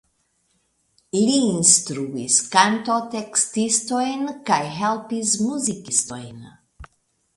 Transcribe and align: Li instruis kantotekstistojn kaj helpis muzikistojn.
Li 1.17 1.35
instruis 1.49 2.37
kantotekstistojn 2.55 4.25
kaj 4.51 4.61
helpis 4.81 5.35
muzikistojn. 5.47 6.45